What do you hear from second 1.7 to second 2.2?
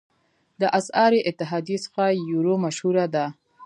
څخه